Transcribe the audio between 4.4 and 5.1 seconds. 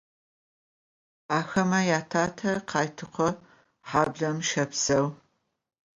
щэпсэу.